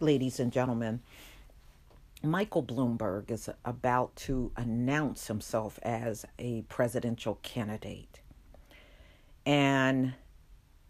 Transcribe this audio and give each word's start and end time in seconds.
Ladies 0.00 0.40
and 0.40 0.52
gentlemen, 0.52 1.00
Michael 2.22 2.62
Bloomberg 2.62 3.30
is 3.30 3.48
about 3.64 4.14
to 4.16 4.52
announce 4.56 5.26
himself 5.26 5.78
as 5.82 6.26
a 6.38 6.62
presidential 6.62 7.38
candidate. 7.42 8.20
And 9.46 10.14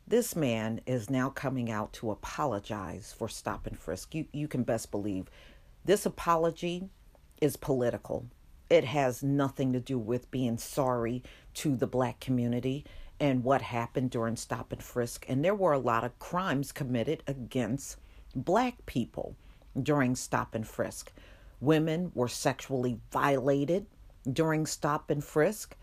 this 0.06 0.34
man 0.34 0.80
is 0.86 1.08
now 1.08 1.30
coming 1.30 1.70
out 1.70 1.92
to 1.94 2.10
apologize 2.10 3.14
for 3.16 3.28
stop 3.28 3.66
and 3.66 3.78
frisk. 3.78 4.14
You, 4.14 4.26
you 4.32 4.48
can 4.48 4.64
best 4.64 4.90
believe 4.90 5.30
this 5.84 6.04
apology 6.04 6.88
is 7.40 7.56
political. 7.56 8.26
It 8.68 8.84
has 8.84 9.22
nothing 9.22 9.72
to 9.72 9.80
do 9.80 9.98
with 9.98 10.30
being 10.30 10.58
sorry 10.58 11.22
to 11.54 11.76
the 11.76 11.86
black 11.86 12.20
community 12.20 12.84
and 13.20 13.44
what 13.44 13.62
happened 13.62 14.10
during 14.10 14.36
stop 14.36 14.72
and 14.72 14.82
frisk. 14.82 15.24
And 15.28 15.44
there 15.44 15.54
were 15.54 15.72
a 15.72 15.78
lot 15.78 16.04
of 16.04 16.18
crimes 16.18 16.72
committed 16.72 17.22
against 17.26 17.98
black 18.34 18.86
people 18.86 19.36
during 19.80 20.14
stop 20.16 20.54
and 20.54 20.66
frisk. 20.66 21.12
Women 21.60 22.10
were 22.14 22.28
sexually 22.28 22.98
violated 23.12 23.86
during 24.30 24.66
stop 24.66 25.10
and 25.10 25.22
frisk. 25.22 25.76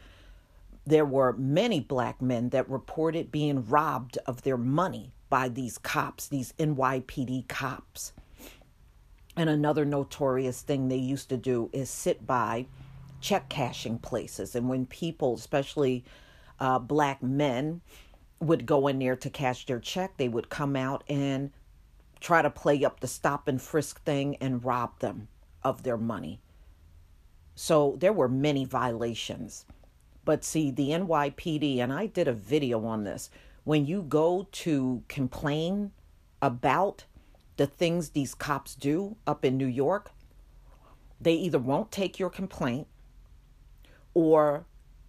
There 0.85 1.05
were 1.05 1.33
many 1.33 1.79
black 1.79 2.21
men 2.21 2.49
that 2.49 2.69
reported 2.69 3.31
being 3.31 3.67
robbed 3.67 4.17
of 4.25 4.43
their 4.43 4.57
money 4.57 5.11
by 5.29 5.49
these 5.49 5.77
cops, 5.77 6.27
these 6.27 6.53
NYPD 6.53 7.47
cops. 7.47 8.13
And 9.35 9.49
another 9.49 9.85
notorious 9.85 10.61
thing 10.61 10.87
they 10.87 10.95
used 10.97 11.29
to 11.29 11.37
do 11.37 11.69
is 11.73 11.89
sit 11.89 12.25
by 12.25 12.65
check 13.21 13.49
cashing 13.49 13.99
places. 13.99 14.55
And 14.55 14.69
when 14.69 14.85
people, 14.85 15.35
especially 15.35 16.05
uh, 16.59 16.79
black 16.79 17.21
men, 17.21 17.81
would 18.39 18.65
go 18.65 18.87
in 18.87 18.99
there 18.99 19.15
to 19.15 19.29
cash 19.29 19.65
their 19.65 19.79
check, 19.79 20.17
they 20.17 20.29
would 20.29 20.49
come 20.49 20.75
out 20.75 21.03
and 21.07 21.51
try 22.19 22.41
to 22.41 22.49
play 22.49 22.83
up 22.83 22.99
the 22.99 23.07
stop 23.07 23.47
and 23.47 23.61
frisk 23.61 24.03
thing 24.03 24.35
and 24.37 24.63
rob 24.63 24.99
them 24.99 25.27
of 25.63 25.83
their 25.83 25.97
money. 25.97 26.39
So 27.55 27.95
there 27.99 28.13
were 28.13 28.29
many 28.29 28.65
violations. 28.65 29.65
But 30.23 30.43
see, 30.43 30.71
the 30.71 30.89
NYPD, 30.89 31.79
and 31.79 31.91
I 31.91 32.05
did 32.05 32.27
a 32.27 32.33
video 32.33 32.85
on 32.85 33.03
this, 33.03 33.29
when 33.63 33.85
you 33.85 34.01
go 34.01 34.47
to 34.51 35.03
complain 35.07 35.91
about 36.41 37.05
the 37.57 37.67
things 37.67 38.09
these 38.09 38.35
cops 38.35 38.75
do 38.75 39.15
up 39.25 39.43
in 39.43 39.57
New 39.57 39.67
York, 39.67 40.11
they 41.19 41.33
either 41.33 41.59
won't 41.59 41.91
take 41.91 42.19
your 42.19 42.29
complaint 42.29 42.87
or 44.13 44.65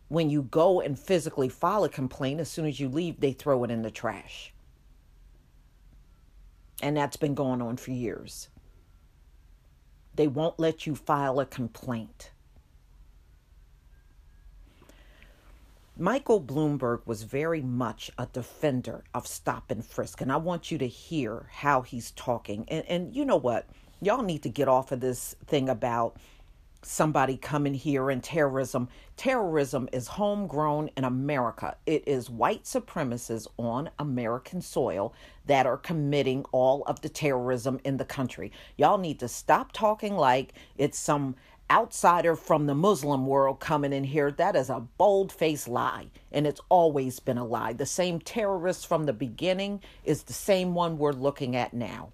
when 0.09 0.31
you 0.31 0.43
go 0.43 0.81
and 0.81 0.99
physically 0.99 1.49
file 1.49 1.85
a 1.85 1.89
complaint, 1.89 2.41
as 2.41 2.51
soon 2.51 2.67
as 2.67 2.81
you 2.81 2.89
leave, 2.89 3.21
they 3.21 3.33
throw 3.33 3.63
it 3.65 3.71
in 3.71 3.83
the 3.83 3.91
trash. 3.91 4.53
And 6.83 6.97
that's 6.97 7.17
been 7.17 7.35
going 7.35 7.61
on 7.61 7.77
for 7.77 7.91
years. 7.91 8.49
They 10.15 10.29
won't 10.29 10.59
let 10.59 10.87
you 10.87 10.95
file 10.95 11.41
a 11.41 11.47
complaint. 11.47 12.31
Michael 16.01 16.41
Bloomberg 16.41 17.01
was 17.07 17.25
very 17.25 17.61
much 17.61 18.09
a 18.17 18.27
defender 18.27 19.03
of 19.13 19.27
stop 19.27 19.69
and 19.71 19.85
frisk, 19.85 20.21
and 20.21 20.31
I 20.31 20.37
want 20.37 20.71
you 20.71 20.79
to 20.79 20.87
hear 20.87 21.49
how 21.51 21.83
he's 21.83 22.13
talking. 22.13 22.65
And, 22.69 22.85
and 22.87 23.17
you 23.17 23.25
know 23.25 23.37
what? 23.37 23.69
Y'all 24.01 24.23
need 24.23 24.45
to 24.45 24.49
get 24.49 24.69
off 24.69 24.93
of 24.93 25.01
this 25.01 25.35
thing 25.47 25.69
about 25.69 26.17
somebody 26.83 27.37
coming 27.37 27.75
here 27.75 28.11
and 28.11 28.23
terrorism. 28.23 28.89
Terrorism 29.17 29.89
is 29.93 30.07
homegrown 30.07 30.91
in 30.97 31.05
America. 31.05 31.77
It 31.87 32.07
is 32.07 32.31
white 32.31 32.65
supremacists 32.65 33.49
on 33.57 33.91
American 33.99 34.61
soil 34.61 35.13
that 35.47 35.67
are 35.67 35.77
committing 35.77 36.45
all 36.53 36.85
of 36.85 37.01
the 37.01 37.09
terrorism 37.09 37.81
in 37.85 37.97
the 37.97 38.05
country. 38.05 38.53
Y'all 38.77 38.99
need 38.99 39.19
to 39.21 39.29
stop 39.29 39.73
talking 39.73 40.17
like 40.17 40.55
it's 40.77 40.99
some 40.99 41.35
outsider 41.71 42.35
from 42.35 42.67
the 42.67 42.75
Muslim 42.75 43.27
world 43.27 43.61
coming 43.61 43.93
in 43.93 44.05
here. 44.05 44.31
That 44.31 44.57
is 44.57 44.71
a 44.71 44.81
bold 44.81 45.33
faced 45.33 45.69
lie, 45.69 46.07
and 46.33 46.47
it's 46.47 46.61
always 46.69 47.21
been 47.21 47.39
a 47.39 47.45
lie. 47.45 47.75
The 47.75 47.87
same 47.87 48.21
terrorist 48.21 48.87
from 48.87 49.05
the 49.05 49.13
beginning 49.13 49.83
is 50.05 50.23
the 50.23 50.33
same 50.33 50.75
one 50.75 50.97
we're 50.97 51.13
looking 51.13 51.57
at 51.57 51.75
now. 51.75 52.13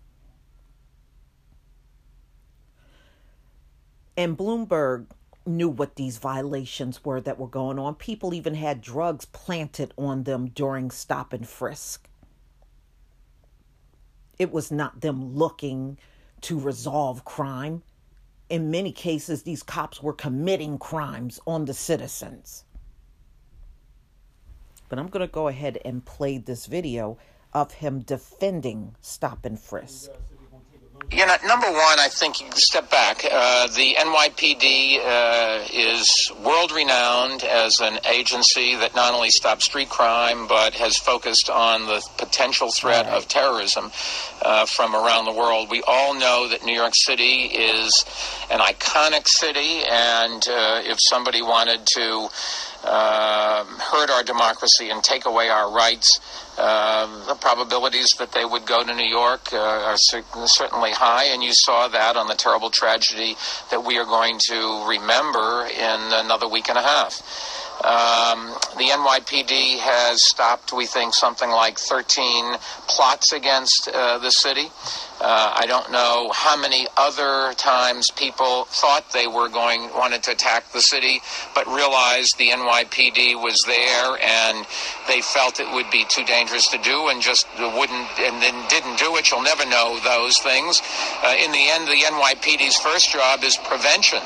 And 4.16 4.38
Bloomberg 4.38 5.06
knew 5.46 5.68
what 5.68 5.96
these 5.96 6.18
violations 6.18 7.04
were 7.04 7.20
that 7.20 7.38
were 7.38 7.48
going 7.48 7.78
on. 7.78 7.94
People 7.96 8.32
even 8.32 8.54
had 8.54 8.80
drugs 8.80 9.24
planted 9.26 9.92
on 9.96 10.22
them 10.22 10.48
during 10.48 10.90
stop 10.90 11.32
and 11.32 11.46
frisk. 11.48 12.08
It 14.38 14.52
was 14.52 14.70
not 14.70 15.00
them 15.00 15.34
looking 15.34 15.98
to 16.42 16.58
resolve 16.58 17.24
crime. 17.24 17.82
In 18.48 18.70
many 18.70 18.92
cases, 18.92 19.42
these 19.42 19.62
cops 19.62 20.02
were 20.02 20.12
committing 20.12 20.78
crimes 20.78 21.40
on 21.46 21.64
the 21.64 21.74
citizens. 21.74 22.64
But 24.88 24.98
I'm 24.98 25.08
going 25.08 25.26
to 25.26 25.32
go 25.32 25.48
ahead 25.48 25.78
and 25.84 26.04
play 26.04 26.38
this 26.38 26.66
video 26.66 27.18
of 27.52 27.72
him 27.72 28.00
defending 28.00 28.96
stop 29.00 29.44
and 29.44 29.58
frisk. 29.58 30.10
You 31.12 31.26
know, 31.26 31.36
number 31.46 31.70
one, 31.70 31.98
I 32.00 32.08
think 32.10 32.40
you 32.40 32.46
step 32.54 32.90
back. 32.90 33.24
Uh, 33.30 33.66
the 33.68 33.94
NYPD 33.94 34.98
uh, 35.04 35.64
is 35.72 36.32
world 36.42 36.72
renowned 36.72 37.44
as 37.44 37.78
an 37.80 37.98
agency 38.10 38.74
that 38.76 38.94
not 38.94 39.14
only 39.14 39.30
stops 39.30 39.66
street 39.66 39.90
crime 39.90 40.48
but 40.48 40.74
has 40.74 40.96
focused 40.96 41.50
on 41.50 41.86
the 41.86 42.04
potential 42.16 42.70
threat 42.70 43.06
of 43.06 43.28
terrorism 43.28 43.92
uh, 44.42 44.66
from 44.66 44.94
around 44.94 45.26
the 45.26 45.32
world. 45.32 45.70
We 45.70 45.82
all 45.86 46.14
know 46.14 46.48
that 46.48 46.64
New 46.64 46.74
York 46.74 46.94
City 46.94 47.42
is 47.44 48.04
an 48.50 48.60
iconic 48.60 49.28
city, 49.28 49.82
and 49.88 50.46
uh, 50.48 50.80
if 50.84 50.98
somebody 51.00 51.42
wanted 51.42 51.86
to 51.94 52.28
uh, 52.84 53.64
hurt 53.64 54.10
our 54.10 54.22
democracy 54.22 54.90
and 54.90 55.02
take 55.02 55.26
away 55.26 55.48
our 55.48 55.72
rights, 55.72 56.20
uh, 56.58 57.26
the 57.26 57.34
probabilities 57.34 58.08
that 58.18 58.32
they 58.32 58.44
would 58.44 58.66
go 58.66 58.84
to 58.84 58.94
New 58.94 59.08
York 59.08 59.52
uh, 59.52 59.58
are 59.58 59.96
certainly 59.96 60.92
high, 60.92 61.24
and 61.24 61.42
you 61.42 61.52
saw 61.52 61.88
that 61.88 62.16
on 62.16 62.28
the 62.28 62.34
terrible 62.34 62.70
tragedy 62.70 63.36
that 63.70 63.84
we 63.84 63.98
are 63.98 64.04
going 64.04 64.38
to 64.38 64.86
remember 64.86 65.66
in 65.66 66.00
another 66.12 66.48
week 66.48 66.68
and 66.68 66.78
a 66.78 66.82
half. 66.82 67.63
Um, 67.84 68.56
the 68.78 68.88
NYPD 68.96 69.78
has 69.80 70.24
stopped, 70.24 70.72
we 70.72 70.86
think, 70.86 71.12
something 71.12 71.50
like 71.50 71.78
13 71.78 72.56
plots 72.88 73.34
against 73.34 73.90
uh, 73.92 74.16
the 74.18 74.30
city. 74.30 74.68
Uh, 75.20 75.52
I 75.54 75.66
don't 75.66 75.92
know 75.92 76.30
how 76.32 76.56
many 76.56 76.86
other 76.96 77.52
times 77.54 78.10
people 78.16 78.64
thought 78.64 79.12
they 79.12 79.26
were 79.26 79.50
going 79.50 79.90
wanted 79.94 80.22
to 80.24 80.32
attack 80.32 80.72
the 80.72 80.80
city, 80.80 81.20
but 81.54 81.66
realized 81.66 82.38
the 82.38 82.48
NYPD 82.48 83.40
was 83.42 83.60
there 83.66 84.16
and 84.16 84.66
they 85.06 85.20
felt 85.20 85.60
it 85.60 85.70
would 85.74 85.90
be 85.90 86.06
too 86.08 86.24
dangerous 86.24 86.66
to 86.68 86.78
do 86.78 87.08
and 87.08 87.20
just 87.20 87.46
wouldn't 87.58 88.08
and 88.18 88.40
then 88.40 88.56
didn't 88.68 88.98
do 88.98 89.14
it. 89.16 89.30
You'll 89.30 89.42
never 89.42 89.66
know 89.66 90.00
those 90.02 90.38
things. 90.38 90.80
Uh, 91.22 91.36
in 91.38 91.52
the 91.52 91.68
end, 91.68 91.86
the 91.86 92.00
NYPD's 92.00 92.78
first 92.78 93.12
job 93.12 93.44
is 93.44 93.58
prevention. 93.58 94.20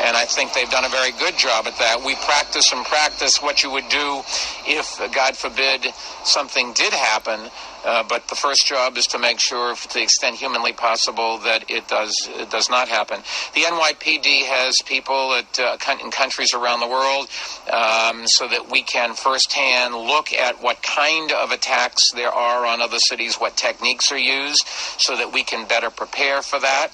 And 0.00 0.16
I 0.16 0.24
think 0.24 0.52
they've 0.52 0.70
done 0.70 0.84
a 0.84 0.88
very 0.88 1.12
good 1.12 1.36
job 1.36 1.66
at 1.66 1.76
that. 1.78 2.02
We 2.04 2.14
practice 2.16 2.72
and 2.72 2.84
practice 2.84 3.42
what 3.42 3.62
you 3.62 3.70
would 3.70 3.88
do 3.88 4.22
if, 4.66 4.98
God 5.12 5.36
forbid, 5.36 5.86
something 6.24 6.72
did 6.72 6.92
happen. 6.92 7.50
Uh, 7.84 8.02
but 8.08 8.28
the 8.28 8.34
first 8.34 8.66
job 8.66 8.96
is 8.96 9.06
to 9.08 9.18
make 9.18 9.40
sure, 9.40 9.74
to 9.74 9.94
the 9.94 10.02
extent 10.02 10.36
humanly 10.36 10.72
possible, 10.72 11.38
that 11.38 11.68
it 11.70 11.86
does 11.88 12.28
it 12.32 12.50
does 12.50 12.70
not 12.70 12.88
happen. 12.88 13.20
The 13.54 13.62
NYPD 13.62 14.44
has 14.44 14.80
people 14.82 15.34
at, 15.34 15.58
uh, 15.58 15.76
in 16.02 16.10
countries 16.10 16.54
around 16.54 16.80
the 16.80 16.86
world, 16.86 17.28
um, 17.72 18.26
so 18.26 18.48
that 18.48 18.70
we 18.70 18.82
can 18.82 19.14
firsthand 19.14 19.94
look 19.94 20.32
at 20.32 20.62
what 20.62 20.82
kind 20.82 21.32
of 21.32 21.50
attacks 21.50 22.12
there 22.14 22.30
are 22.32 22.64
on 22.66 22.80
other 22.80 22.98
cities, 22.98 23.36
what 23.36 23.56
techniques 23.56 24.12
are 24.12 24.18
used, 24.18 24.66
so 24.66 25.16
that 25.16 25.32
we 25.32 25.42
can 25.42 25.66
better 25.66 25.90
prepare 25.90 26.42
for 26.42 26.60
that, 26.60 26.88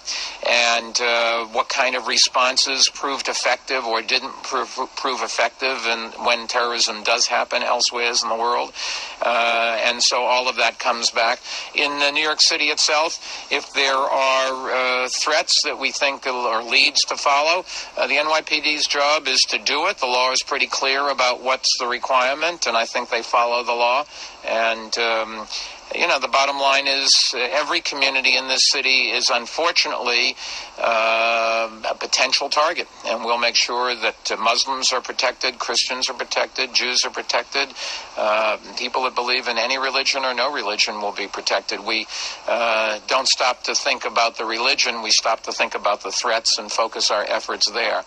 and 0.48 1.00
uh, 1.00 1.44
what 1.46 1.68
kind 1.68 1.96
of 1.96 2.06
responses 2.06 2.88
proved 2.94 3.28
effective 3.28 3.84
or 3.84 4.00
didn't 4.02 4.32
prove, 4.42 4.78
prove 4.96 5.20
effective 5.22 5.78
and 5.86 6.14
when 6.24 6.46
terrorism 6.46 7.02
does 7.02 7.26
happen 7.26 7.62
elsewhere 7.62 7.98
in 7.98 8.28
the 8.28 8.36
world. 8.36 8.72
Uh, 9.20 9.78
and 9.82 10.02
so 10.02 10.22
all 10.22 10.48
of 10.48 10.56
that 10.56 10.77
comes 10.78 11.10
back. 11.10 11.40
In 11.74 11.90
uh, 11.90 12.10
New 12.10 12.22
York 12.22 12.40
City 12.40 12.66
itself, 12.66 13.46
if 13.50 13.72
there 13.72 13.94
are 13.94 14.70
uh, 14.70 15.08
threats 15.08 15.62
that 15.64 15.78
we 15.78 15.90
think 15.90 16.26
are 16.26 16.62
leads 16.62 17.00
to 17.06 17.16
follow, 17.16 17.64
uh, 17.96 18.06
the 18.06 18.14
NYPD's 18.14 18.86
job 18.86 19.26
is 19.28 19.40
to 19.42 19.58
do 19.58 19.86
it. 19.86 19.98
The 19.98 20.06
law 20.06 20.32
is 20.32 20.42
pretty 20.42 20.66
clear 20.66 21.08
about 21.10 21.42
what's 21.42 21.78
the 21.78 21.86
requirement, 21.86 22.66
and 22.66 22.76
I 22.76 22.84
think 22.84 23.10
they 23.10 23.22
follow 23.22 23.62
the 23.64 23.72
law. 23.72 24.04
And 24.46 24.96
um, 24.98 25.46
you 25.94 26.06
know, 26.06 26.18
the 26.18 26.28
bottom 26.28 26.58
line 26.58 26.86
is 26.86 27.34
uh, 27.34 27.38
every 27.38 27.80
community 27.80 28.36
in 28.36 28.48
this 28.48 28.70
city 28.70 29.10
is 29.10 29.30
unfortunately 29.30 30.36
uh, 30.78 31.70
a 31.90 31.94
potential 31.94 32.48
target. 32.48 32.86
And 33.06 33.24
we'll 33.24 33.38
make 33.38 33.54
sure 33.54 33.94
that 33.94 34.30
uh, 34.30 34.36
Muslims 34.36 34.92
are 34.92 35.00
protected, 35.00 35.58
Christians 35.58 36.10
are 36.10 36.14
protected, 36.14 36.74
Jews 36.74 37.04
are 37.04 37.10
protected, 37.10 37.68
uh, 38.16 38.58
people 38.76 39.04
that 39.04 39.14
believe 39.14 39.48
in 39.48 39.56
any 39.58 39.78
religion 39.78 40.24
or 40.24 40.34
no 40.34 40.52
religion 40.52 41.00
will 41.00 41.12
be 41.12 41.26
protected. 41.26 41.80
We 41.80 42.06
uh, 42.46 43.00
don't 43.06 43.28
stop 43.28 43.64
to 43.64 43.74
think 43.74 44.04
about 44.04 44.36
the 44.36 44.44
religion, 44.44 45.02
we 45.02 45.10
stop 45.10 45.42
to 45.44 45.52
think 45.52 45.74
about 45.74 46.02
the 46.02 46.12
threats 46.12 46.58
and 46.58 46.70
focus 46.70 47.10
our 47.10 47.24
efforts 47.24 47.70
there. 47.70 48.04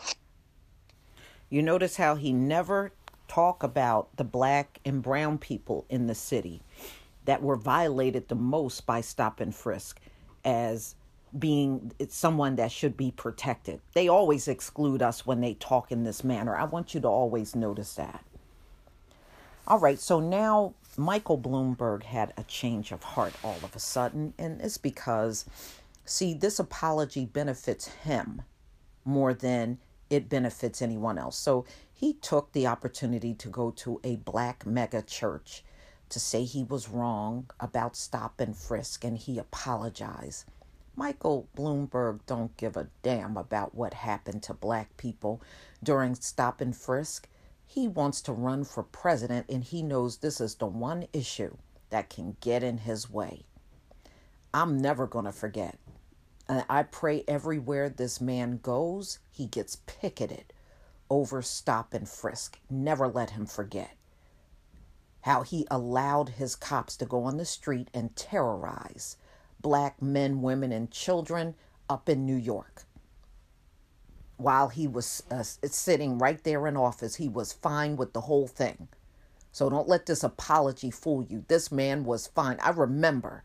You 1.49 1.61
notice 1.61 1.97
how 1.97 2.15
he 2.15 2.31
never 2.31 2.91
talk 3.27 3.63
about 3.63 4.09
the 4.17 4.23
black 4.23 4.79
and 4.83 5.01
brown 5.01 5.37
people 5.37 5.85
in 5.89 6.07
the 6.07 6.15
city 6.15 6.61
that 7.25 7.41
were 7.41 7.55
violated 7.55 8.27
the 8.27 8.35
most 8.35 8.85
by 8.85 9.01
stop 9.01 9.39
and 9.39 9.53
frisk 9.53 9.99
as 10.43 10.95
being 11.37 11.91
someone 12.09 12.55
that 12.57 12.71
should 12.71 12.97
be 12.97 13.11
protected. 13.11 13.79
They 13.93 14.07
always 14.07 14.47
exclude 14.47 15.01
us 15.01 15.25
when 15.25 15.39
they 15.39 15.53
talk 15.53 15.91
in 15.91 16.03
this 16.03 16.23
manner. 16.23 16.55
I 16.55 16.65
want 16.65 16.93
you 16.93 17.01
to 17.01 17.07
always 17.07 17.55
notice 17.55 17.93
that. 17.95 18.23
All 19.67 19.79
right, 19.79 19.99
so 19.99 20.19
now 20.19 20.73
Michael 20.97 21.37
Bloomberg 21.37 22.03
had 22.03 22.33
a 22.35 22.43
change 22.43 22.91
of 22.91 23.03
heart 23.03 23.33
all 23.43 23.57
of 23.63 23.75
a 23.75 23.79
sudden, 23.79 24.33
and 24.37 24.59
it's 24.59 24.77
because, 24.77 25.45
see, 26.03 26.33
this 26.33 26.59
apology 26.59 27.25
benefits 27.25 27.87
him 27.87 28.41
more 29.05 29.33
than 29.33 29.77
it 30.09 30.27
benefits 30.27 30.81
anyone 30.81 31.17
else. 31.17 31.37
So 31.37 31.63
he 31.93 32.13
took 32.13 32.51
the 32.51 32.67
opportunity 32.67 33.33
to 33.35 33.47
go 33.47 33.71
to 33.71 34.01
a 34.03 34.17
black 34.17 34.65
mega 34.65 35.01
church 35.01 35.63
to 36.11 36.19
say 36.19 36.43
he 36.43 36.63
was 36.63 36.89
wrong 36.89 37.49
about 37.59 37.95
stop 37.95 38.39
and 38.39 38.55
frisk 38.55 39.03
and 39.03 39.17
he 39.17 39.39
apologized. 39.39 40.45
Michael 40.95 41.47
Bloomberg 41.55 42.19
don't 42.25 42.55
give 42.57 42.75
a 42.75 42.89
damn 43.01 43.37
about 43.37 43.73
what 43.73 43.93
happened 43.93 44.43
to 44.43 44.53
black 44.53 44.97
people 44.97 45.41
during 45.81 46.15
stop 46.15 46.61
and 46.61 46.75
frisk. 46.75 47.27
He 47.65 47.87
wants 47.87 48.21
to 48.23 48.33
run 48.33 48.65
for 48.65 48.83
president 48.83 49.47
and 49.49 49.63
he 49.63 49.81
knows 49.81 50.17
this 50.17 50.41
is 50.41 50.55
the 50.55 50.67
one 50.67 51.07
issue 51.13 51.55
that 51.89 52.09
can 52.09 52.35
get 52.41 52.61
in 52.61 52.79
his 52.79 53.09
way. 53.09 53.45
I'm 54.53 54.77
never 54.77 55.07
going 55.07 55.25
to 55.25 55.31
forget. 55.31 55.79
And 56.49 56.65
I 56.69 56.83
pray 56.83 57.23
everywhere 57.27 57.87
this 57.87 58.19
man 58.19 58.59
goes, 58.61 59.19
he 59.31 59.45
gets 59.45 59.77
picketed 59.77 60.51
over 61.09 61.41
stop 61.41 61.93
and 61.93 62.07
frisk. 62.07 62.59
Never 62.69 63.07
let 63.07 63.29
him 63.29 63.45
forget 63.45 63.95
how 65.21 65.43
he 65.43 65.67
allowed 65.69 66.29
his 66.29 66.55
cops 66.55 66.97
to 66.97 67.05
go 67.05 67.23
on 67.23 67.37
the 67.37 67.45
street 67.45 67.89
and 67.93 68.15
terrorize 68.15 69.17
black 69.61 70.01
men, 70.01 70.41
women, 70.41 70.71
and 70.71 70.91
children 70.91 71.55
up 71.89 72.09
in 72.09 72.25
New 72.25 72.35
York. 72.35 72.83
While 74.37 74.69
he 74.69 74.87
was 74.87 75.21
uh, 75.29 75.43
sitting 75.43 76.17
right 76.17 76.43
there 76.43 76.65
in 76.67 76.75
office, 76.75 77.15
he 77.15 77.29
was 77.29 77.53
fine 77.53 77.95
with 77.95 78.13
the 78.13 78.21
whole 78.21 78.47
thing. 78.47 78.87
So 79.51 79.69
don't 79.69 79.87
let 79.87 80.05
this 80.05 80.23
apology 80.23 80.89
fool 80.89 81.23
you. 81.23 81.45
This 81.47 81.71
man 81.71 82.05
was 82.05 82.27
fine. 82.27 82.57
I 82.59 82.71
remember. 82.71 83.43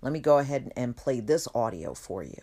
Let 0.00 0.12
me 0.12 0.18
go 0.18 0.38
ahead 0.38 0.72
and 0.76 0.96
play 0.96 1.20
this 1.20 1.46
audio 1.54 1.94
for 1.94 2.24
you. 2.24 2.42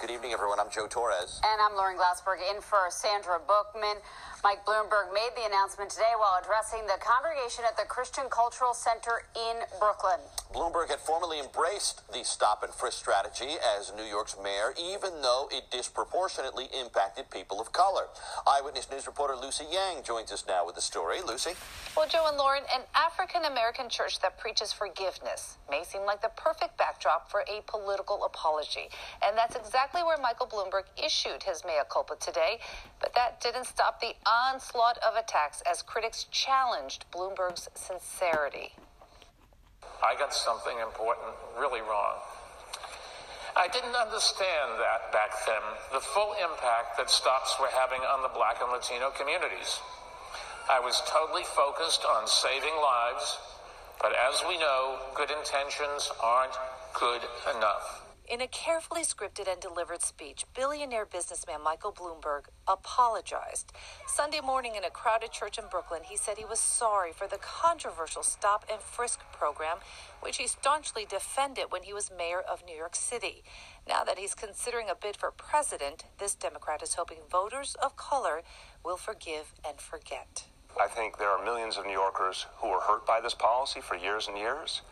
Good 0.00 0.10
evening, 0.10 0.32
everyone. 0.32 0.60
I'm 0.60 0.70
Joe 0.70 0.86
Torres. 0.88 1.40
And 1.44 1.60
I'm 1.60 1.76
Lauren 1.76 1.96
Glassberg 1.96 2.38
in 2.54 2.60
for 2.60 2.86
Sandra 2.90 3.38
Bookman. 3.38 3.96
Mike 4.44 4.64
Bloomberg 4.64 5.12
made 5.12 5.30
the 5.34 5.44
announcement 5.46 5.90
today 5.90 6.14
while 6.16 6.38
addressing 6.40 6.86
the 6.86 6.94
congregation 7.02 7.64
at 7.66 7.76
the 7.76 7.82
Christian 7.82 8.24
Cultural 8.30 8.72
Center 8.72 9.26
in 9.34 9.56
Brooklyn. 9.80 10.20
Bloomberg 10.54 10.88
had 10.90 11.00
formally 11.00 11.40
embraced 11.40 12.06
the 12.12 12.22
stop 12.22 12.62
and 12.62 12.72
frisk 12.72 12.98
strategy 12.98 13.58
as 13.76 13.92
New 13.96 14.04
York's 14.04 14.36
mayor, 14.42 14.74
even 14.78 15.20
though 15.22 15.48
it 15.50 15.64
disproportionately 15.70 16.66
impacted 16.70 17.28
people 17.30 17.60
of 17.60 17.72
color. 17.72 18.06
Eyewitness 18.46 18.88
News 18.90 19.06
reporter 19.06 19.34
Lucy 19.34 19.64
Yang 19.70 20.04
joins 20.04 20.30
us 20.30 20.44
now 20.46 20.64
with 20.64 20.76
the 20.76 20.80
story. 20.80 21.18
Lucy? 21.26 21.52
Well, 21.96 22.08
Joe 22.08 22.26
and 22.28 22.38
Lauren, 22.38 22.62
an 22.72 22.82
African 22.94 23.44
American 23.44 23.88
church 23.88 24.20
that 24.20 24.38
preaches 24.38 24.72
forgiveness 24.72 25.58
may 25.68 25.82
seem 25.82 26.04
like 26.06 26.22
the 26.22 26.30
perfect 26.36 26.78
backdrop 26.78 27.28
for 27.30 27.40
a 27.40 27.60
political 27.66 28.24
apology. 28.24 28.88
And 29.20 29.36
that's 29.36 29.56
exactly 29.56 30.02
where 30.02 30.16
Michael 30.18 30.46
Bloomberg 30.46 30.84
issued 30.96 31.42
his 31.42 31.64
mea 31.64 31.82
culpa 31.90 32.14
today. 32.20 32.60
But 33.00 33.14
that 33.14 33.40
didn't 33.40 33.66
stop 33.66 34.00
the 34.00 34.14
onslaught 34.28 34.98
of 34.98 35.16
attacks 35.16 35.62
as 35.64 35.80
critics 35.80 36.26
challenged 36.30 37.06
Bloomberg's 37.10 37.68
sincerity. 37.74 38.72
I 40.04 40.14
got 40.18 40.34
something 40.34 40.78
important 40.78 41.34
really 41.58 41.80
wrong. 41.80 42.20
I 43.56 43.66
didn't 43.68 43.96
understand 43.96 44.78
that 44.78 45.10
back 45.10 45.32
then, 45.46 45.64
the 45.92 46.00
full 46.00 46.34
impact 46.38 46.96
that 46.98 47.10
stops 47.10 47.56
were 47.58 47.72
having 47.72 48.00
on 48.02 48.22
the 48.22 48.28
black 48.28 48.60
and 48.62 48.70
Latino 48.70 49.10
communities. 49.10 49.80
I 50.70 50.78
was 50.78 51.02
totally 51.08 51.44
focused 51.56 52.04
on 52.04 52.28
saving 52.28 52.76
lives, 52.76 53.38
but 54.00 54.12
as 54.12 54.44
we 54.46 54.58
know, 54.58 54.98
good 55.16 55.30
intentions 55.30 56.12
aren't 56.22 56.54
good 56.94 57.22
enough. 57.56 58.07
In 58.28 58.42
a 58.42 58.46
carefully 58.46 59.04
scripted 59.04 59.50
and 59.50 59.58
delivered 59.58 60.02
speech, 60.02 60.44
billionaire 60.54 61.06
businessman 61.06 61.62
Michael 61.64 61.92
Bloomberg 61.92 62.42
apologized. 62.66 63.72
Sunday 64.06 64.42
morning 64.42 64.74
in 64.74 64.84
a 64.84 64.90
crowded 64.90 65.32
church 65.32 65.56
in 65.56 65.64
Brooklyn, 65.70 66.02
he 66.04 66.18
said 66.18 66.36
he 66.36 66.44
was 66.44 66.60
sorry 66.60 67.10
for 67.10 67.26
the 67.26 67.38
controversial 67.38 68.22
stop 68.22 68.66
and 68.70 68.82
frisk 68.82 69.20
program, 69.32 69.78
which 70.20 70.36
he 70.36 70.46
staunchly 70.46 71.06
defended 71.06 71.66
when 71.70 71.84
he 71.84 71.94
was 71.94 72.10
mayor 72.14 72.42
of 72.42 72.62
New 72.66 72.76
York 72.76 72.94
City. 72.94 73.42
Now 73.88 74.04
that 74.04 74.18
he's 74.18 74.34
considering 74.34 74.90
a 74.90 74.94
bid 74.94 75.16
for 75.16 75.30
president, 75.30 76.04
this 76.18 76.34
Democrat 76.34 76.82
is 76.82 76.94
hoping 76.94 77.20
voters 77.30 77.76
of 77.82 77.96
color 77.96 78.42
will 78.84 78.98
forgive 78.98 79.54
and 79.66 79.80
forget. 79.80 80.44
I 80.78 80.86
think 80.86 81.16
there 81.16 81.30
are 81.30 81.42
millions 81.42 81.78
of 81.78 81.86
New 81.86 81.92
Yorkers 81.92 82.44
who 82.58 82.68
were 82.68 82.80
hurt 82.80 83.06
by 83.06 83.22
this 83.22 83.34
policy 83.34 83.80
for 83.80 83.96
years 83.96 84.28
and 84.28 84.36
years. 84.36 84.82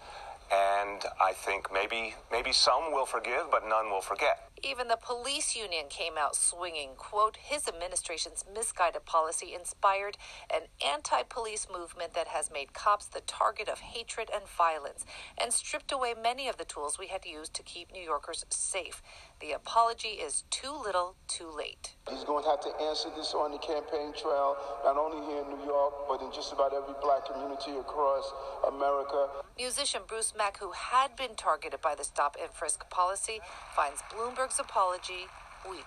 And 0.52 1.02
I 1.20 1.32
think 1.32 1.72
maybe 1.72 2.14
maybe 2.30 2.52
some 2.52 2.92
will 2.92 3.06
forgive, 3.06 3.50
but 3.50 3.66
none 3.68 3.90
will 3.90 4.00
forget. 4.00 4.50
Even 4.68 4.88
the 4.88 4.96
police 4.96 5.54
union 5.54 5.84
came 5.88 6.14
out 6.18 6.34
swinging. 6.34 6.90
Quote, 6.96 7.36
his 7.36 7.68
administration's 7.68 8.44
misguided 8.52 9.04
policy 9.04 9.54
inspired 9.54 10.18
an 10.52 10.62
anti 10.84 11.22
police 11.22 11.68
movement 11.72 12.14
that 12.14 12.26
has 12.26 12.50
made 12.50 12.72
cops 12.72 13.06
the 13.06 13.20
target 13.20 13.68
of 13.68 13.78
hatred 13.78 14.28
and 14.34 14.48
violence 14.48 15.04
and 15.38 15.52
stripped 15.52 15.92
away 15.92 16.14
many 16.20 16.48
of 16.48 16.56
the 16.56 16.64
tools 16.64 16.98
we 16.98 17.06
had 17.06 17.24
used 17.24 17.54
to 17.54 17.62
keep 17.62 17.92
New 17.92 18.02
Yorkers 18.02 18.44
safe. 18.48 19.02
The 19.40 19.52
apology 19.52 20.18
is 20.18 20.42
too 20.50 20.74
little, 20.84 21.14
too 21.28 21.48
late. 21.54 21.94
He's 22.10 22.24
going 22.24 22.42
to 22.42 22.50
have 22.50 22.60
to 22.60 22.74
answer 22.82 23.10
this 23.16 23.34
on 23.34 23.52
the 23.52 23.58
campaign 23.58 24.12
trail, 24.14 24.56
not 24.84 24.96
only 24.96 25.24
here 25.30 25.44
in 25.44 25.58
New 25.58 25.64
York, 25.64 26.08
but 26.08 26.22
in 26.22 26.32
just 26.32 26.52
about 26.52 26.72
every 26.74 26.94
black 27.02 27.26
community 27.26 27.72
across 27.78 28.32
America. 28.66 29.28
Musician 29.58 30.02
Bruce 30.08 30.32
Mack, 30.36 30.58
who 30.58 30.72
had 30.72 31.14
been 31.16 31.34
targeted 31.36 31.80
by 31.80 31.94
the 31.94 32.04
stop 32.04 32.36
and 32.40 32.50
frisk 32.50 32.88
policy, 32.90 33.40
finds 33.74 34.02
Bloomberg's 34.10 34.55
apology 34.58 35.26
weak. 35.68 35.84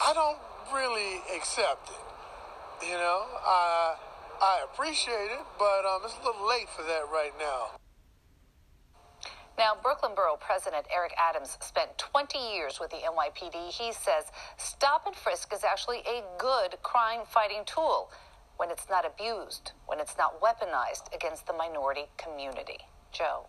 I 0.00 0.12
don't 0.14 0.38
really 0.72 1.20
accept 1.36 1.90
it. 1.90 2.86
You 2.86 2.94
know, 2.94 3.26
I, 3.44 3.96
I 4.40 4.64
appreciate 4.72 5.30
it, 5.32 5.44
but 5.58 5.84
um, 5.84 6.02
it's 6.04 6.14
a 6.22 6.26
little 6.26 6.48
late 6.48 6.68
for 6.68 6.82
that 6.82 7.06
right 7.12 7.32
now. 7.38 7.78
Now, 9.58 9.76
Brooklyn 9.82 10.12
Borough 10.14 10.38
President 10.38 10.86
Eric 10.94 11.12
Adams 11.18 11.58
spent 11.60 11.98
20 11.98 12.38
years 12.38 12.78
with 12.78 12.90
the 12.90 12.98
NYPD. 12.98 13.72
He 13.72 13.92
says 13.92 14.30
stop 14.56 15.06
and 15.06 15.16
frisk 15.16 15.52
is 15.52 15.64
actually 15.64 15.98
a 16.06 16.22
good 16.38 16.80
crime 16.84 17.22
fighting 17.26 17.62
tool 17.66 18.12
when 18.56 18.70
it's 18.70 18.88
not 18.88 19.04
abused, 19.04 19.72
when 19.86 19.98
it's 19.98 20.16
not 20.16 20.40
weaponized 20.40 21.12
against 21.12 21.48
the 21.48 21.52
minority 21.52 22.06
community. 22.16 22.78
Joe. 23.10 23.46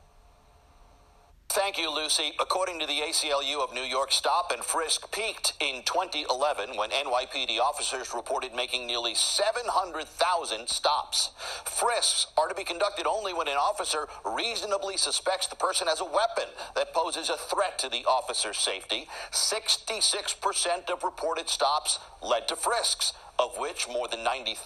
Thank 1.52 1.80
you, 1.80 1.90
Lucy. 1.92 2.34
According 2.40 2.80
to 2.80 2.86
the 2.86 3.00
ACLU 3.00 3.64
of 3.64 3.74
New 3.74 3.82
York, 3.82 4.12
stop 4.12 4.52
and 4.52 4.64
frisk 4.64 5.12
peaked 5.12 5.54
in 5.60 5.82
2011 5.82 6.78
when 6.78 6.92
NYPD 6.92 7.60
officers 7.60 8.14
reported 8.14 8.54
making 8.54 8.86
nearly 8.86 9.16
700,000 9.16 10.70
stops. 10.70 11.32
Frisks 11.66 12.28
are 12.38 12.48
to 12.50 12.54
be 12.54 12.64
conducted 12.64 13.08
only 13.08 13.34
when 13.34 13.48
an 13.48 13.58
officer 13.58 14.08
reasonably 14.24 14.96
suspects 14.96 15.48
the 15.48 15.56
person 15.56 15.88
has 15.88 16.02
a 16.02 16.06
weapon 16.06 16.54
that 16.76 16.94
poses 16.94 17.32
a 17.32 17.38
threat 17.38 17.80
to 17.80 17.90
the 17.90 18.06
officer's 18.06 18.60
safety. 18.60 19.08
66% 19.32 20.92
of 20.92 21.04
reported 21.04 21.50
stops 21.50 21.98
led 22.22 22.48
to 22.48 22.56
frisks 22.56 23.14
of 23.40 23.58
which 23.58 23.88
more 23.88 24.08
than 24.08 24.20
93% 24.20 24.58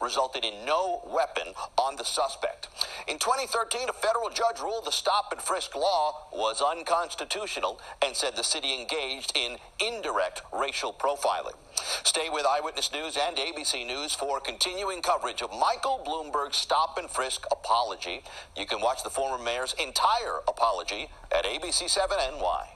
resulted 0.00 0.44
in 0.44 0.64
no 0.64 1.02
weapon 1.06 1.54
on 1.78 1.96
the 1.96 2.04
suspect. 2.04 2.68
In 3.08 3.18
2013, 3.18 3.88
a 3.88 3.92
federal 3.92 4.28
judge 4.28 4.60
ruled 4.60 4.84
the 4.84 4.92
stop 4.92 5.32
and 5.32 5.40
frisk 5.40 5.74
law 5.74 6.28
was 6.32 6.60
unconstitutional 6.60 7.80
and 8.04 8.14
said 8.14 8.36
the 8.36 8.44
city 8.44 8.78
engaged 8.78 9.32
in 9.34 9.56
indirect 9.80 10.42
racial 10.52 10.92
profiling. 10.92 11.56
Stay 12.02 12.28
with 12.28 12.44
Eyewitness 12.44 12.92
News 12.92 13.16
and 13.16 13.36
ABC 13.36 13.86
News 13.86 14.12
for 14.12 14.40
continuing 14.40 15.00
coverage 15.00 15.42
of 15.42 15.50
Michael 15.50 16.02
Bloomberg's 16.06 16.56
stop 16.56 16.98
and 16.98 17.08
frisk 17.08 17.46
apology. 17.50 18.22
You 18.56 18.66
can 18.66 18.80
watch 18.80 19.02
the 19.02 19.10
former 19.10 19.42
mayor's 19.42 19.74
entire 19.80 20.40
apology 20.46 21.08
at 21.34 21.44
ABC7NY. 21.44 22.66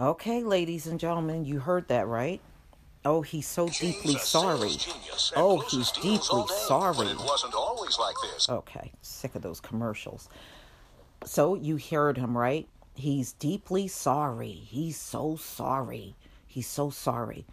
Okay, 0.00 0.44
ladies 0.44 0.86
and 0.86 1.00
gentlemen, 1.00 1.44
you 1.44 1.58
heard 1.58 1.88
that 1.88 2.06
right. 2.06 2.40
Oh, 3.08 3.22
he's 3.22 3.46
so 3.46 3.70
deeply 3.70 4.18
sorry. 4.18 4.76
Oh, 5.34 5.60
he's 5.70 5.90
deeply 5.92 6.44
sorry. 6.48 7.06
It 7.06 7.16
wasn't 7.16 7.54
always 7.54 7.98
like 7.98 8.16
this. 8.22 8.50
Okay, 8.50 8.92
sick 9.00 9.34
of 9.34 9.40
those 9.40 9.60
commercials. 9.60 10.28
So 11.24 11.54
you 11.54 11.78
heard 11.78 12.18
him, 12.18 12.36
right? 12.36 12.68
He's 12.94 13.32
deeply 13.32 13.88
sorry. 13.88 14.50
He's 14.50 14.98
so 14.98 15.36
sorry. 15.36 16.16
He's 16.46 16.66
so 16.66 16.90
sorry. 16.90 17.46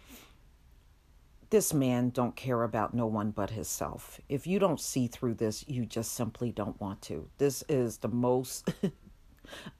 This 1.48 1.72
man 1.72 2.10
don't 2.10 2.36
care 2.36 2.62
about 2.62 2.92
no 2.92 3.06
one 3.06 3.30
but 3.30 3.48
himself. 3.48 4.20
If 4.28 4.46
you 4.46 4.58
don't 4.58 4.78
see 4.78 5.06
through 5.06 5.34
this, 5.34 5.64
you 5.66 5.86
just 5.86 6.12
simply 6.12 6.52
don't 6.52 6.78
want 6.82 7.00
to. 7.02 7.30
This 7.38 7.64
is 7.66 7.96
the 7.96 8.08
most 8.08 8.74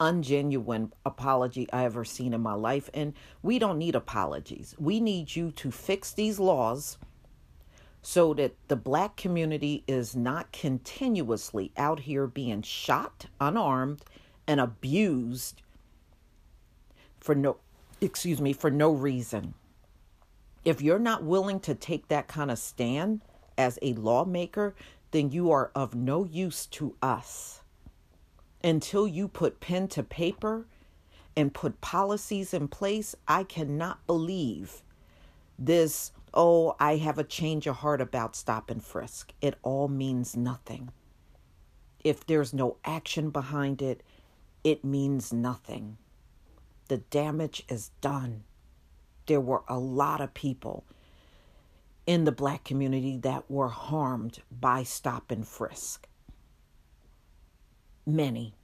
ungenuine 0.01 0.93
apology 1.05 1.69
I 1.73 1.85
ever 1.85 2.05
seen 2.05 2.33
in 2.33 2.41
my 2.41 2.55
life. 2.55 2.91
And 2.95 3.15
we 3.43 3.59
don't 3.59 3.79
need 3.79 3.95
apologies. 3.95 4.75
We 4.79 5.01
need 5.01 5.35
you 5.35 5.51
to 5.53 5.71
fix 5.71 6.13
these 6.13 6.39
laws 6.39 6.99
so 8.07 8.33
that 8.35 8.55
the 8.69 8.77
black 8.77 9.17
community 9.17 9.83
is 9.89 10.15
not 10.15 10.53
continuously 10.53 11.73
out 11.77 11.99
here 11.99 12.29
being 12.29 12.63
shot 12.63 13.27
unarmed 13.41 14.01
and 14.47 14.61
abused 14.61 15.61
for 17.19 17.35
no 17.35 17.57
excuse 18.01 18.41
me 18.41 18.53
for 18.53 18.71
no 18.71 18.93
reason 18.93 19.55
if 20.65 20.81
you're 20.81 21.01
not 21.01 21.25
willing 21.25 21.59
to 21.59 21.75
take 21.75 22.07
that 22.07 22.29
kind 22.29 22.49
of 22.49 22.61
stand 22.61 23.23
as 23.59 23.77
a 23.83 23.93
lawmaker 23.95 24.73
then 25.11 25.33
you 25.33 25.51
are 25.51 25.73
of 25.75 25.97
no 25.97 26.25
use 26.25 26.67
to 26.67 26.95
us 27.03 27.61
until 28.67 29.07
you 29.07 29.29
put 29.29 29.61
pen 29.61 29.87
to 29.87 30.03
paper 30.03 30.67
and 31.37 31.55
put 31.55 31.81
policies 31.81 32.53
in 32.53 32.67
place, 32.67 33.15
I 33.29 33.45
cannot 33.45 34.05
believe 34.09 34.83
this. 35.57 36.11
Oh, 36.35 36.75
I 36.81 36.97
have 36.97 37.17
a 37.17 37.25
change 37.25 37.69
of 37.69 37.77
heart 37.77 38.01
about 38.01 38.35
stop 38.35 38.69
and 38.69 38.83
frisk. 38.83 39.33
It 39.41 39.55
all 39.63 39.87
means 39.87 40.37
nothing. 40.37 40.91
If 42.03 42.27
there's 42.27 42.53
no 42.53 42.79
action 42.85 43.31
behind 43.31 43.81
it, 43.81 44.03
it 44.65 44.85
means 44.85 45.33
nothing. 45.33 45.97
The 46.89 46.99
damage 46.99 47.63
is 47.69 47.93
done. 48.01 48.43
There 49.27 49.41
were 49.41 49.63
a 49.69 49.79
lot 49.79 50.21
of 50.21 50.35
people 50.35 50.85
in 52.05 52.25
the 52.25 52.33
black 52.33 52.65
community 52.65 53.17
that 53.19 53.49
were 53.49 53.69
harmed 53.69 54.41
by 54.51 54.83
stop 54.83 55.31
and 55.31 55.47
frisk 55.47 56.09
many. 58.07 58.55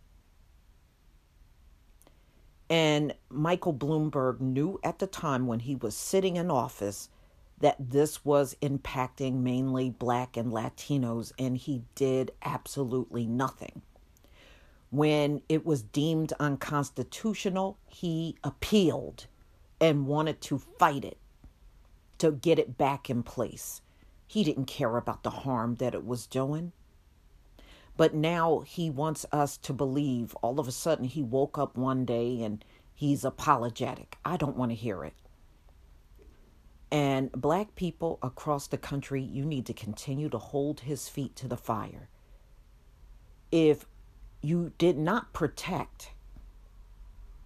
And 2.71 3.15
Michael 3.29 3.75
Bloomberg 3.75 4.41
knew 4.41 4.81
at 4.83 4.99
the 4.99 5.07
time 5.07 5.47
when 5.47 5.61
he 5.61 5.75
was 5.75 5.95
sitting 5.95 6.37
in 6.37 6.51
office 6.51 7.11
that 7.61 7.77
this 7.79 8.25
was 8.25 8.57
impacting 8.63 9.43
mainly 9.43 9.91
black 9.91 10.37
and 10.37 10.51
Latinos, 10.51 11.33
and 11.39 11.57
he 11.57 11.83
did 11.95 12.33
absolutely 12.43 13.27
nothing. 13.27 13.83
When 14.91 15.43
it 15.49 15.65
was 15.65 15.83
deemed 15.83 16.33
unconstitutional, 16.41 17.79
he 17.87 18.37
appealed 18.43 19.27
and 19.81 20.07
wanted 20.07 20.41
to 20.43 20.59
fight 20.59 21.05
it 21.05 21.19
to 22.19 22.33
get 22.33 22.59
it 22.59 22.77
back 22.79 23.09
in 23.09 23.23
place. 23.23 23.81
He 24.27 24.45
didn't 24.45 24.67
care 24.67 24.97
about 24.97 25.23
the 25.23 25.31
harm 25.31 25.77
that 25.77 25.95
it 25.95 26.07
was 26.07 26.27
doing. 26.27 26.73
But 27.97 28.15
now 28.15 28.61
he 28.61 28.91
wants 28.91 29.27
us 29.33 29.57
to 29.59 29.73
believe 29.73 30.35
all 30.37 30.59
of 30.59 30.67
a 30.69 30.73
sudden 30.73 31.05
he 31.05 31.23
woke 31.23 31.59
up 31.59 31.77
one 31.77 32.05
day 32.05 32.43
and 32.43 32.65
he's 32.95 33.25
apologetic. 33.25 34.17
I 34.25 34.37
don't 34.37 34.57
want 34.57 34.71
to 34.71 34.77
hear 34.77 35.05
it. 35.05 35.15
And 36.91 37.33
black 37.33 37.75
people 37.75 38.19
across 38.23 38.67
the 38.67 38.77
country, 38.77 39.23
you 39.23 39.45
need 39.45 39.67
to 39.67 39.73
continue 39.73 40.29
to 40.29 40.39
hold 40.39 40.81
his 40.81 41.09
feet 41.09 41.35
to 41.37 41.49
the 41.49 41.57
fire. 41.57 42.09
If 43.51 43.87
you 44.43 44.73
did 44.77 44.99
not 44.99 45.33
protect 45.33 46.11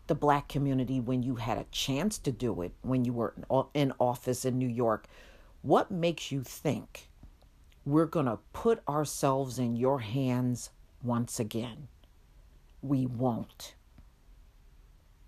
the 0.09 0.15
black 0.15 0.49
community 0.49 1.00
when 1.00 1.23
you 1.23 1.37
had 1.37 1.59
a 1.59 1.67
chance 1.71 2.19
to 2.19 2.33
do 2.33 2.62
it, 2.62 2.73
when 2.83 3.05
you 3.05 3.12
were 3.12 3.35
in 3.75 3.93
office 4.00 4.45
in 4.45 4.59
New 4.59 4.69
York, 4.69 5.07
what 5.62 5.91
makes 5.91 6.33
you 6.33 6.43
think 6.43 7.09
we're 7.87 8.05
going 8.05 8.26
to 8.26 8.38
put 8.52 8.83
ourselves 8.88 9.61
in 9.61 9.76
your 9.76 10.00
hands 10.00 10.71
once 11.05 11.38
again. 11.38 11.87
We 12.83 13.07
won't. 13.07 13.76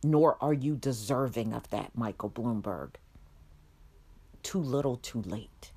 Nor 0.03 0.37
are 0.43 0.53
you 0.53 0.75
deserving 0.75 1.53
of 1.53 1.71
that, 1.71 1.97
Michael 1.97 2.31
Bloomberg. 2.31 2.97
Too 4.43 4.59
little, 4.59 4.97
too 4.97 5.23
late. 5.23 5.71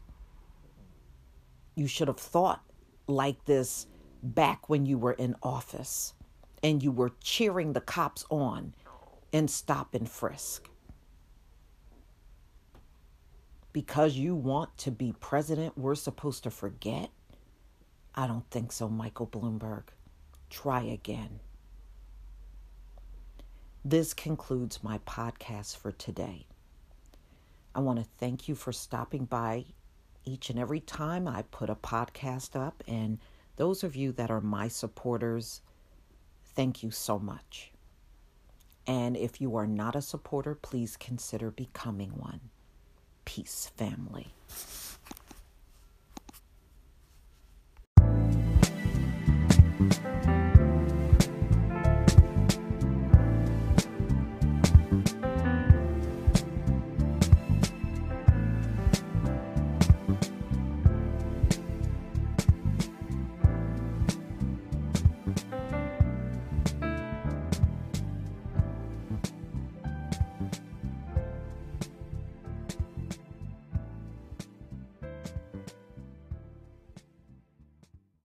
You 1.75 1.85
should 1.85 2.07
have 2.07 2.17
thought 2.17 2.63
like 3.07 3.45
this 3.45 3.85
back 4.23 4.67
when 4.67 4.87
you 4.87 4.97
were 4.97 5.13
in 5.13 5.35
office 5.43 6.15
and 6.63 6.81
you 6.81 6.91
were 6.91 7.11
cheering 7.21 7.73
the 7.73 7.81
cops 7.81 8.25
on 8.31 8.73
and 9.31 9.49
stop 9.49 9.93
and 9.93 10.09
frisk 10.09 10.70
because 13.73 14.15
you 14.15 14.35
want 14.35 14.77
to 14.79 14.91
be 14.91 15.13
president, 15.19 15.77
we're 15.77 15.95
supposed 15.95 16.43
to 16.43 16.51
forget? 16.51 17.09
I 18.13 18.27
don't 18.27 18.49
think 18.49 18.71
so, 18.71 18.89
Michael 18.89 19.27
Bloomberg. 19.27 19.83
Try 20.49 20.81
again. 20.81 21.39
This 23.83 24.13
concludes 24.13 24.83
my 24.83 24.99
podcast 24.99 25.77
for 25.77 25.91
today. 25.91 26.45
I 27.73 27.79
want 27.79 27.99
to 27.99 28.05
thank 28.17 28.47
you 28.47 28.55
for 28.55 28.73
stopping 28.73 29.25
by 29.25 29.65
each 30.25 30.49
and 30.49 30.59
every 30.59 30.81
time 30.81 31.27
I 31.27 31.43
put 31.43 31.69
a 31.69 31.75
podcast 31.75 32.55
up. 32.55 32.83
And 32.87 33.17
those 33.55 33.83
of 33.83 33.95
you 33.95 34.11
that 34.13 34.29
are 34.29 34.41
my 34.41 34.67
supporters, 34.67 35.61
thank 36.43 36.83
you 36.83 36.91
so 36.91 37.17
much. 37.17 37.71
And 38.85 39.15
if 39.15 39.39
you 39.39 39.55
are 39.55 39.67
not 39.67 39.95
a 39.95 40.01
supporter, 40.01 40.53
please 40.53 40.97
consider 40.97 41.49
becoming 41.49 42.09
one. 42.11 42.41
Peace, 43.25 43.71
family. 43.77 44.33